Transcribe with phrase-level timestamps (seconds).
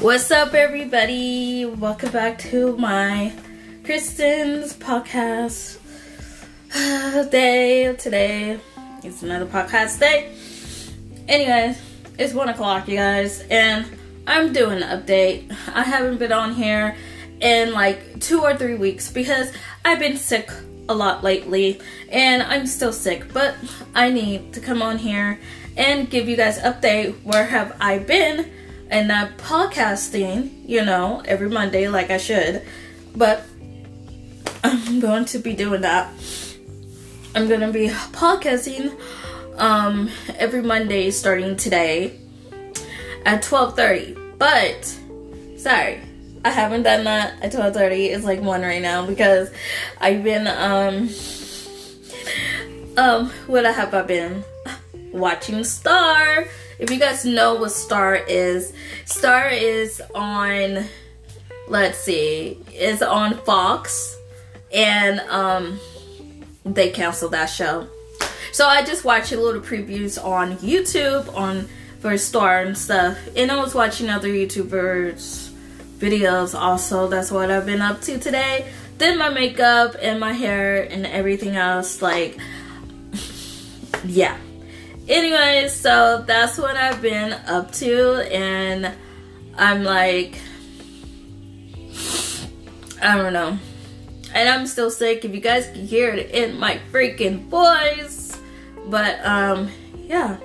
[0.00, 1.66] What's up, everybody?
[1.66, 3.34] Welcome back to my
[3.84, 5.78] Crystin's podcast
[7.30, 7.94] day.
[7.96, 8.58] Today
[9.04, 10.34] is another podcast day.
[11.28, 11.78] Anyways,
[12.16, 13.84] it's one o'clock, you guys, and
[14.26, 15.54] I'm doing an update.
[15.74, 16.96] I haven't been on here
[17.42, 19.52] in like two or three weeks because
[19.84, 20.50] I've been sick
[20.88, 21.78] a lot lately
[22.08, 23.54] and I'm still sick, but
[23.94, 25.38] I need to come on here
[25.76, 28.50] and give you guys update where have I been
[28.90, 32.62] and not podcasting, you know, every Monday like I should.
[33.14, 33.44] But
[34.62, 36.12] I'm going to be doing that.
[37.34, 38.98] I'm going to be podcasting
[39.58, 42.18] um every Monday starting today
[43.24, 44.38] at 12:30.
[44.38, 44.84] But
[45.58, 46.00] sorry,
[46.44, 48.14] I haven't done that at 12:30.
[48.14, 49.50] It's like 1 right now because
[50.00, 51.10] I've been um
[52.96, 54.44] um what have I been
[55.12, 56.46] watching Star.
[56.80, 58.72] If you guys know what Star is,
[59.04, 60.86] Star is on
[61.68, 64.16] let's see, is on Fox
[64.72, 65.78] and um
[66.64, 67.86] they canceled that show.
[68.52, 71.68] So I just watched a little previews on YouTube on
[72.00, 73.18] for Star and stuff.
[73.36, 75.50] And I was watching other YouTubers
[75.98, 77.08] videos also.
[77.08, 78.72] That's what I've been up to today.
[78.96, 82.02] Did my makeup and my hair and everything else.
[82.02, 82.38] Like,
[84.04, 84.36] yeah.
[85.08, 88.32] Anyways, so that's what I've been up to.
[88.32, 88.92] And
[89.56, 90.38] I'm like,
[93.02, 93.58] I don't know.
[94.34, 95.24] And I'm still sick.
[95.24, 98.38] If you guys can hear it in my freaking voice.
[98.86, 99.70] But, um,
[100.06, 100.36] yeah.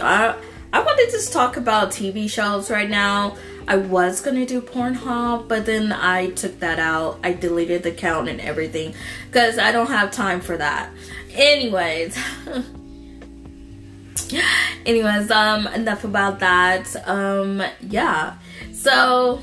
[0.00, 0.34] I
[0.72, 3.36] I want to just talk about TV shows right now.
[3.68, 7.18] I was gonna do Pornhub, but then I took that out.
[7.22, 8.94] I deleted the account and everything
[9.26, 10.90] because I don't have time for that.
[11.32, 12.18] Anyways,
[14.86, 17.08] anyways, um, enough about that.
[17.08, 18.36] Um, yeah.
[18.72, 19.40] So,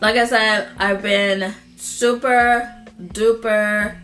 [0.00, 3.96] like I said, I've been super duper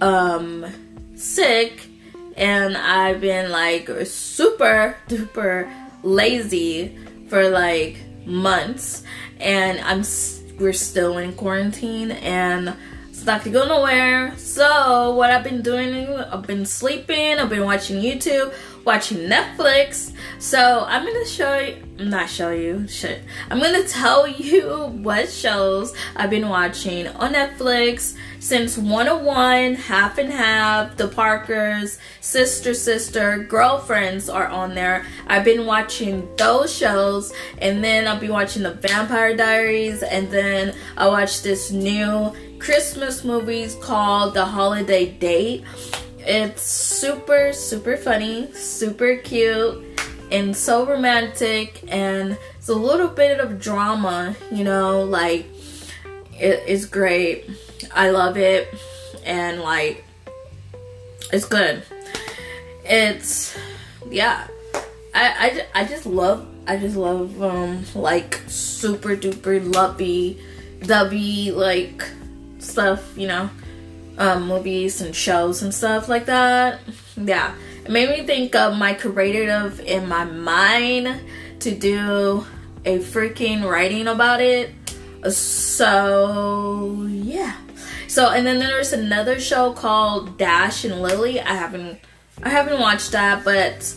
[0.00, 0.64] um
[1.14, 1.86] sick
[2.36, 5.70] and I've been like super duper
[6.04, 6.96] lazy
[7.28, 9.02] for like months.
[9.40, 10.04] And I'm
[10.58, 12.76] we're still in quarantine and
[13.26, 14.36] not gonna go nowhere.
[14.36, 18.52] So what I've been doing, I've been sleeping, I've been watching YouTube,
[18.84, 20.12] watching Netflix.
[20.38, 23.22] So I'm gonna show you, not show you, shit.
[23.50, 30.30] I'm gonna tell you what shows I've been watching on Netflix since 101, Half and
[30.30, 35.06] Half, The Parkers, Sister Sister, Girlfriends are on there.
[35.26, 40.74] I've been watching those shows and then I'll be watching The Vampire Diaries and then
[40.98, 42.34] I watch this new
[42.64, 45.64] Christmas movies called The Holiday Date.
[46.20, 50.00] It's super, super funny, super cute,
[50.32, 55.44] and so romantic, and it's a little bit of drama, you know, like
[56.32, 57.50] it is great.
[57.94, 58.74] I love it,
[59.26, 60.02] and like
[61.34, 61.82] it's good.
[62.82, 63.54] It's
[64.10, 64.48] yeah.
[65.14, 70.40] I, I, I just love I just love um like super duper lovey
[70.80, 72.02] dovey like
[72.64, 73.50] stuff, you know
[74.18, 76.80] um, movies and shows and stuff like that.
[77.16, 77.54] Yeah,
[77.84, 81.20] it made me think of my creative in my mind
[81.60, 82.46] to do
[82.84, 84.72] a freaking writing about it.
[85.30, 87.56] So yeah.
[88.08, 91.40] So and then there's another show called Dash and Lily.
[91.40, 91.98] I haven't
[92.42, 93.94] I haven't watched that, but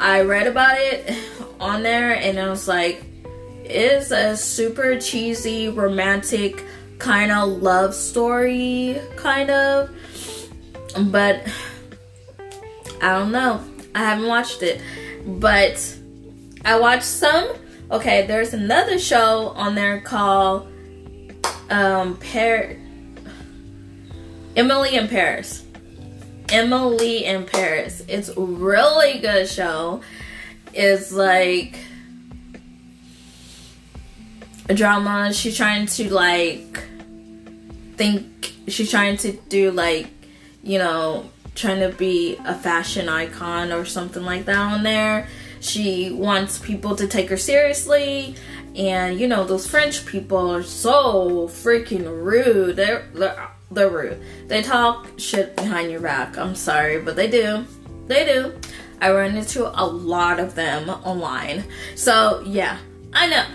[0.00, 1.14] I read about it
[1.60, 3.04] on there and I was like,
[3.64, 6.64] it's a super cheesy romantic
[7.02, 9.90] kind of love story, kind of.
[11.10, 11.46] But
[13.02, 13.60] I don't know.
[13.94, 14.80] I haven't watched it.
[15.26, 15.96] But
[16.64, 17.48] I watched some.
[17.90, 20.68] Okay, there's another show on there called
[21.70, 22.76] um Par
[24.54, 25.64] Emily in Paris.
[26.50, 28.02] Emily in Paris.
[28.06, 30.02] It's really good show.
[30.72, 31.78] It's like
[34.68, 35.32] a drama.
[35.32, 36.78] She's trying to like
[37.96, 40.08] think she's trying to do like,
[40.62, 45.28] you know, trying to be a fashion icon or something like that on there.
[45.60, 48.34] She wants people to take her seriously.
[48.74, 52.76] And you know, those French people are so freaking rude.
[52.76, 54.20] They're, they're, they're rude.
[54.48, 56.36] They talk shit behind your back.
[56.38, 57.64] I'm sorry, but they do.
[58.06, 58.54] They do.
[59.00, 61.64] I run into a lot of them online.
[61.96, 62.78] So, yeah,
[63.12, 63.46] I know.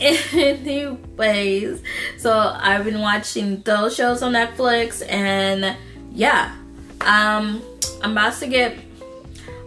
[1.20, 1.82] Anyways,
[2.16, 5.76] so I've been watching those shows on Netflix and
[6.12, 6.56] yeah,
[7.02, 7.62] um,
[8.02, 8.78] I'm about to get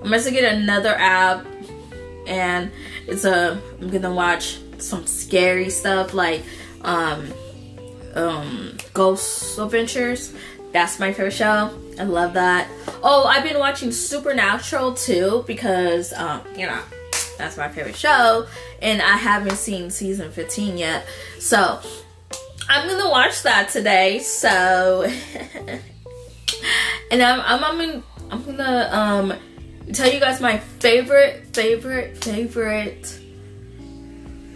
[0.01, 1.45] I'm about to get another app,
[2.25, 2.71] and
[3.07, 6.41] it's a I'm gonna watch some scary stuff like
[6.81, 7.31] um
[8.15, 10.33] um Ghost Adventures.
[10.71, 11.79] That's my favorite show.
[11.99, 12.67] I love that.
[13.03, 16.81] Oh, I've been watching Supernatural too because um you know
[17.43, 18.47] that's my favorite show,
[18.81, 21.05] and I haven't seen season 15 yet.
[21.39, 21.79] So
[22.69, 24.19] I'm gonna watch that today.
[24.19, 25.03] So,
[27.11, 29.33] and I'm I'm I'm, I'm gonna um
[29.93, 33.19] tell you guys my favorite favorite favorite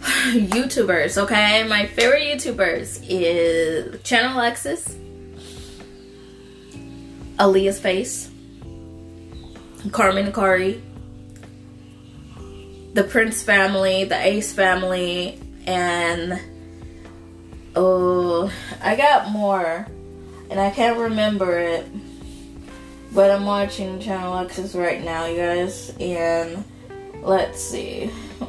[0.00, 1.22] YouTubers.
[1.22, 4.96] Okay, my favorite YouTubers is Channel Alexis,
[7.36, 8.30] Aaliyah's Face,
[9.92, 10.82] Carmen Kari,
[12.94, 16.40] the Prince family, the Ace family, and
[17.76, 18.52] oh,
[18.82, 19.86] I got more,
[20.50, 21.86] and I can't remember it.
[23.12, 26.64] But I'm watching Channel Alexis right now, you guys, and
[27.22, 28.10] let's see.
[28.40, 28.48] oh,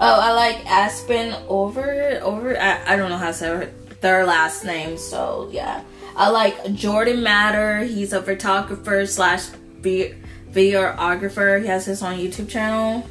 [0.00, 2.58] I like Aspen over over.
[2.60, 5.82] I, I don't know how to say their last name, so yeah.
[6.16, 7.80] I like Jordan Matter.
[7.84, 9.48] He's a photographer slash
[10.52, 11.60] videographer.
[11.60, 13.08] He has his own YouTube channel.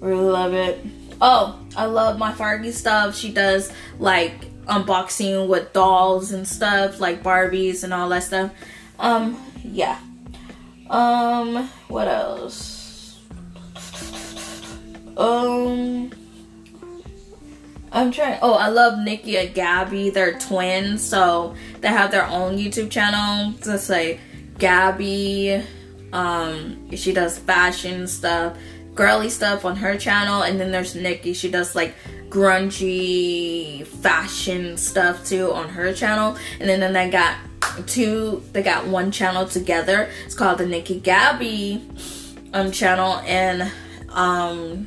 [0.00, 0.84] Really love it.
[1.20, 3.16] Oh, I love My Froggy Stuff.
[3.16, 4.32] She does like
[4.64, 8.52] unboxing with dolls and stuff, like Barbies and all that stuff.
[8.98, 9.98] Um, yeah.
[10.90, 13.20] Um, what else?
[15.16, 16.10] Um,
[17.92, 18.38] I'm trying.
[18.42, 20.10] Oh, I love Nikki and Gabby.
[20.10, 23.52] They're twins, so they have their own YouTube channel.
[23.62, 24.20] Just like
[24.58, 25.62] Gabby,
[26.12, 28.56] um, she does fashion stuff
[28.94, 31.32] girly stuff on her channel, and then there's Nikki.
[31.32, 31.94] She does like
[32.28, 37.36] grungy fashion stuff too on her channel, and then then they got
[37.86, 38.42] two.
[38.52, 40.10] They got one channel together.
[40.24, 41.82] It's called the Nikki Gabby
[42.52, 43.70] um channel, and
[44.10, 44.86] um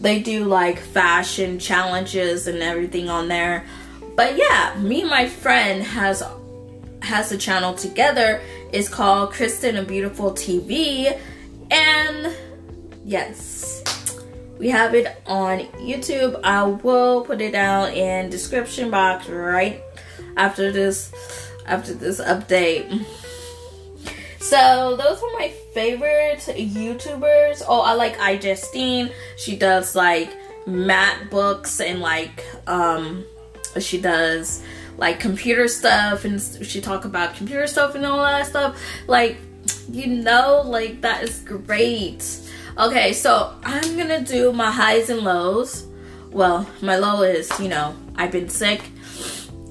[0.00, 3.64] they do like fashion challenges and everything on there.
[4.16, 6.22] But yeah, me and my friend has
[7.02, 8.40] has a channel together.
[8.72, 11.18] It's called Crystin and Beautiful TV.
[11.70, 12.34] And
[13.04, 13.82] yes
[14.60, 16.38] we have it on youtube.
[16.44, 19.82] I will put it down in description box right
[20.36, 21.10] after this
[21.66, 23.04] after this update.
[24.38, 27.62] So those are my favorite youtubers.
[27.66, 30.30] Oh i like I iJustine she does like
[30.66, 33.24] MacBooks and like um
[33.78, 34.62] she does
[34.96, 39.38] like computer stuff and she talk about computer stuff and all that stuff like
[39.90, 42.22] you know like that is great
[42.80, 45.86] Okay, so I'm gonna do my highs and lows.
[46.30, 48.80] Well, my low is, you know, I've been sick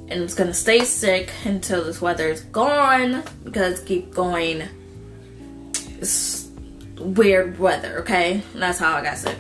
[0.10, 4.64] and it's gonna stay sick until this weather is gone because keep going
[6.00, 6.50] it's
[7.00, 8.44] weird weather, okay?
[8.54, 9.38] That's how I got sick.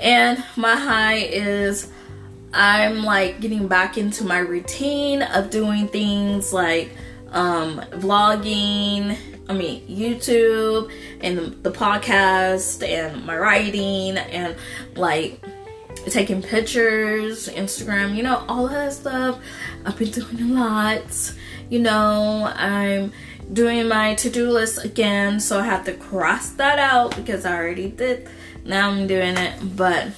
[0.00, 1.92] And my high is
[2.52, 6.90] I'm like getting back into my routine of doing things like
[7.32, 9.16] um vlogging
[9.48, 10.90] I mean, YouTube
[11.20, 14.56] and the podcast and my writing and
[14.96, 15.40] like
[16.06, 19.38] taking pictures, Instagram, you know, all that stuff.
[19.84, 21.32] I've been doing a lot.
[21.70, 23.12] You know, I'm
[23.52, 27.88] doing my to-do list again, so I have to cross that out because I already
[27.88, 28.28] did.
[28.64, 30.08] Now I'm doing it, but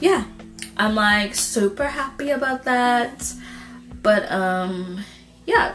[0.00, 0.24] yeah,
[0.76, 3.32] I'm like super happy about that.
[4.02, 5.04] But um
[5.46, 5.74] yeah,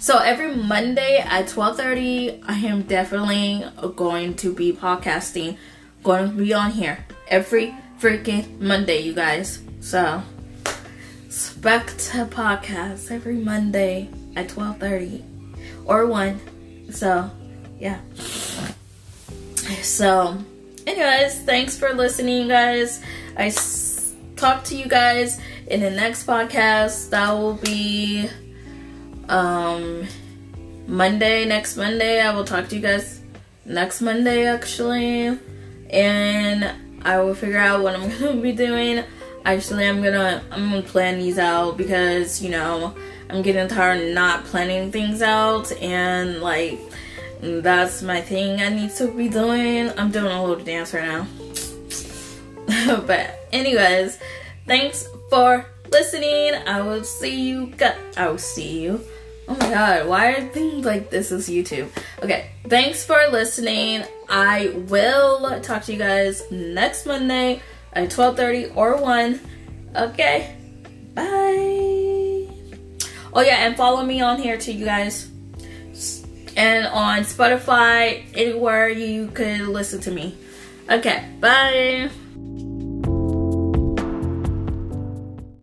[0.00, 3.64] so every Monday at 12:30, I am definitely
[3.96, 5.58] going to be podcasting,
[6.02, 9.60] going to be on here every freaking Monday, you guys.
[9.80, 10.22] So
[11.26, 15.22] expect a podcast every Monday at 12:30
[15.84, 16.40] or 1.
[16.92, 17.30] So,
[17.78, 18.00] yeah.
[19.82, 20.36] So,
[20.86, 23.00] anyways, thanks for listening, guys.
[23.36, 23.50] I
[24.40, 27.10] talk to you guys in the next podcast.
[27.10, 28.28] That will be
[29.28, 30.06] um
[30.86, 33.20] Monday, next Monday, I will talk to you guys
[33.66, 35.38] next Monday actually.
[35.90, 39.04] And I will figure out what I'm gonna be doing.
[39.44, 42.94] Actually I'm gonna I'm gonna plan these out because, you know,
[43.28, 46.80] I'm getting tired of not planning things out and like
[47.42, 49.90] that's my thing I need to be doing.
[49.98, 51.26] I'm doing a little dance right now.
[53.06, 54.18] but anyways,
[54.66, 56.54] thanks for listening.
[56.66, 57.96] I will see you guys.
[58.16, 59.00] I will see you
[59.50, 61.90] Oh my god, why are things like this is YouTube?
[62.22, 64.04] Okay, thanks for listening.
[64.28, 67.60] I will talk to you guys next Monday
[67.92, 69.40] at 12:30 or 1.
[69.96, 70.54] Okay.
[71.14, 72.46] Bye.
[73.34, 75.26] Oh yeah, and follow me on here too, you guys.
[76.56, 80.36] And on Spotify, anywhere you could listen to me.
[80.88, 82.08] Okay, bye.